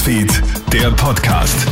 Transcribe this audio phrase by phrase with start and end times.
[0.00, 1.66] Newsfeed, der Podcast.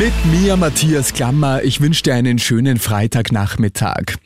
[0.00, 1.62] Mit mir, Matthias Klammer.
[1.62, 4.16] Ich wünsche dir einen schönen Freitagnachmittag.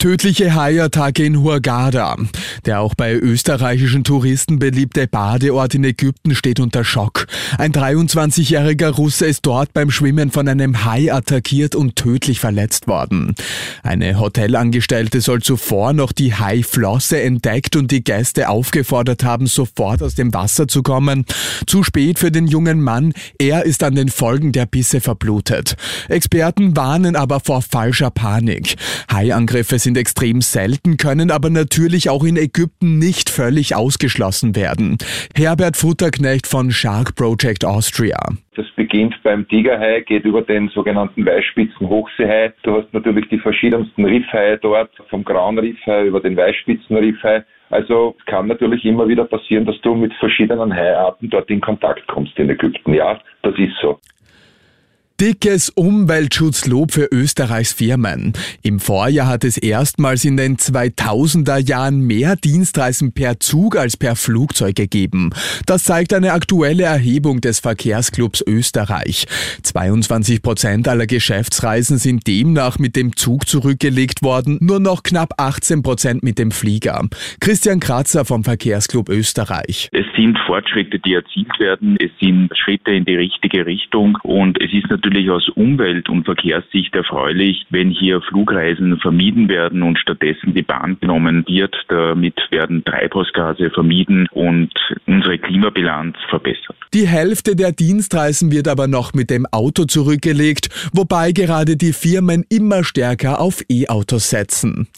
[0.00, 2.16] Tödliche Haiattacke in Hurghada.
[2.64, 7.26] Der auch bei österreichischen Touristen beliebte Badeort in Ägypten steht unter Schock.
[7.58, 13.34] Ein 23-jähriger Russe ist dort beim Schwimmen von einem Hai attackiert und tödlich verletzt worden.
[13.82, 20.14] Eine Hotelangestellte soll zuvor noch die Haiflosse entdeckt und die Gäste aufgefordert haben, sofort aus
[20.14, 21.26] dem Wasser zu kommen.
[21.66, 23.12] Zu spät für den jungen Mann.
[23.38, 25.76] Er ist an den Folgen der Bisse verblutet.
[26.08, 28.76] Experten warnen aber vor falscher Panik.
[29.12, 34.98] Haiangriffe sind sind extrem selten, können aber natürlich auch in Ägypten nicht völlig ausgeschlossen werden.
[35.34, 38.18] Herbert Futterknecht von Shark Project Austria.
[38.54, 42.52] Das beginnt beim Tigerhai, geht über den sogenannten Weißspitzen Hochseehai.
[42.62, 47.42] Du hast natürlich die verschiedensten Riffhaie dort, vom Grauen Riffhai über den Weißspitzen Riffhai.
[47.70, 52.38] Also kann natürlich immer wieder passieren, dass du mit verschiedenen Haiarten dort in Kontakt kommst
[52.38, 52.94] in Ägypten.
[52.94, 53.98] Ja, das ist so.
[55.20, 58.32] Dickes Umweltschutzlob für Österreichs Firmen.
[58.62, 64.16] Im Vorjahr hat es erstmals in den 2000er Jahren mehr Dienstreisen per Zug als per
[64.16, 65.28] Flugzeug gegeben.
[65.66, 69.26] Das zeigt eine aktuelle Erhebung des Verkehrsclubs Österreich.
[69.62, 75.82] 22 Prozent aller Geschäftsreisen sind demnach mit dem Zug zurückgelegt worden, nur noch knapp 18
[75.82, 77.06] Prozent mit dem Flieger.
[77.40, 79.90] Christian Kratzer vom Verkehrsclub Österreich.
[79.92, 81.98] Es sind Fortschritte, die erzielt werden.
[82.00, 86.24] Es sind Schritte in die richtige Richtung und es ist natürlich natürlich aus Umwelt- und
[86.24, 91.74] Verkehrssicht erfreulich, wenn hier Flugreisen vermieden werden und stattdessen die Bahn genommen wird.
[91.88, 94.70] Damit werden Treibhausgase vermieden und
[95.06, 96.76] unsere Klimabilanz verbessert.
[96.94, 102.44] Die Hälfte der Dienstreisen wird aber noch mit dem Auto zurückgelegt, wobei gerade die Firmen
[102.48, 104.88] immer stärker auf E-Autos setzen.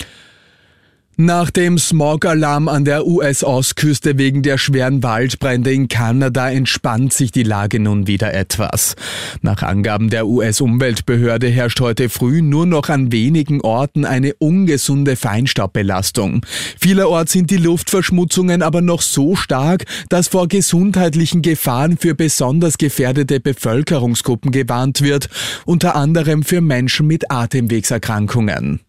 [1.19, 7.43] Nach dem Smog-Alarm an der US-Ostküste wegen der schweren Waldbrände in Kanada entspannt sich die
[7.43, 8.97] Lage nun wieder etwas.
[9.43, 16.47] Nach Angaben der US-Umweltbehörde herrscht heute früh nur noch an wenigen Orten eine ungesunde Feinstaubbelastung.
[16.81, 23.39] Vielerorts sind die Luftverschmutzungen aber noch so stark, dass vor gesundheitlichen Gefahren für besonders gefährdete
[23.39, 25.29] Bevölkerungsgruppen gewarnt wird,
[25.67, 28.81] unter anderem für Menschen mit Atemwegserkrankungen.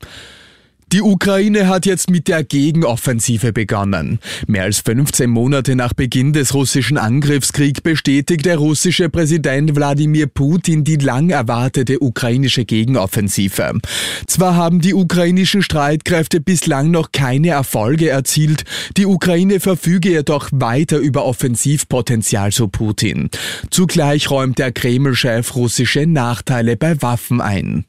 [0.94, 4.20] Die Ukraine hat jetzt mit der Gegenoffensive begonnen.
[4.46, 10.84] Mehr als 15 Monate nach Beginn des russischen Angriffskriegs bestätigt der russische Präsident Wladimir Putin
[10.84, 13.80] die lang erwartete ukrainische Gegenoffensive.
[14.28, 18.64] Zwar haben die ukrainischen Streitkräfte bislang noch keine Erfolge erzielt,
[18.96, 23.32] die Ukraine verfüge jedoch weiter über Offensivpotenzial, so Putin.
[23.72, 27.86] Zugleich räumt der Kreml-Chef russische Nachteile bei Waffen ein.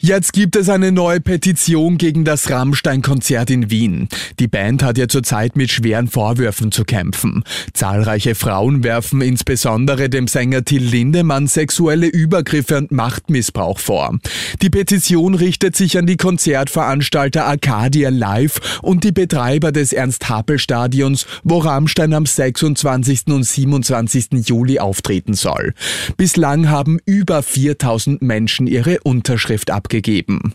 [0.00, 4.08] Jetzt gibt es eine neue Petition gegen das Rammstein-Konzert in Wien.
[4.40, 7.44] Die Band hat ja zurzeit mit schweren Vorwürfen zu kämpfen.
[7.72, 14.18] Zahlreiche Frauen werfen insbesondere dem Sänger Till Lindemann sexuelle Übergriffe und Machtmissbrauch vor.
[14.60, 21.58] Die Petition richtet sich an die Konzertveranstalter Arcadia Live und die Betreiber des Ernst-Happel-Stadions, wo
[21.58, 23.28] Rammstein am 26.
[23.28, 24.26] und 27.
[24.44, 25.72] Juli auftreten soll.
[26.16, 30.54] Bislang haben über 4000 Menschen ihre Unterschrift abgegeben abgegeben.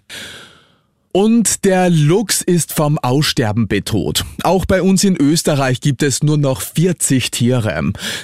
[1.12, 4.26] Und der Luchs ist vom Aussterben bedroht.
[4.44, 7.82] Auch bei uns in Österreich gibt es nur noch 40 Tiere.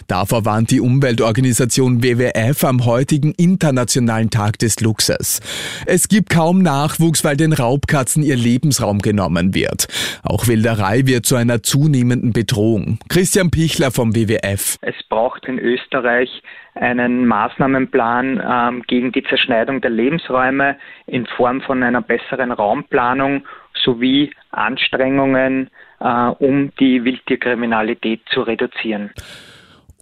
[0.08, 5.42] Davor warnt die Umweltorganisation WWF am heutigen Internationalen Tag des Luchses.
[5.88, 9.88] Es gibt kaum Nachwuchs, weil den Raubkatzen ihr Lebensraum genommen wird.
[10.22, 13.00] Auch Wilderei wird zu einer zunehmenden Bedrohung.
[13.10, 14.78] Christian Pichler vom WWF.
[14.82, 16.30] Es braucht in Österreich
[16.76, 20.78] einen Maßnahmenplan ähm, gegen die Zerschneidung der Lebensräume
[21.08, 25.70] in Form von einer besseren Raumplanung sowie Anstrengungen,
[26.00, 29.12] äh, um die Wildtierkriminalität zu reduzieren.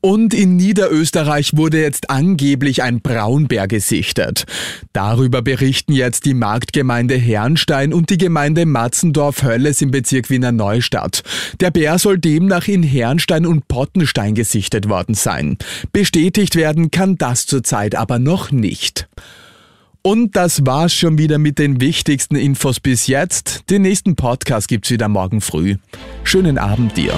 [0.06, 4.44] Und in Niederösterreich wurde jetzt angeblich ein Braunbär gesichtet.
[4.92, 11.24] Darüber berichten jetzt die Marktgemeinde Herrnstein und die Gemeinde Matzendorf-Hölles im Bezirk Wiener Neustadt.
[11.62, 15.58] Der Bär soll demnach in Herrnstein und Pottenstein gesichtet worden sein.
[15.94, 19.08] Bestätigt werden kann das zurzeit aber noch nicht.
[20.02, 23.70] Und das war's schon wieder mit den wichtigsten Infos bis jetzt.
[23.70, 25.78] Den nächsten Podcast gibt's wieder morgen früh.
[26.26, 27.18] Schönen Abend dir.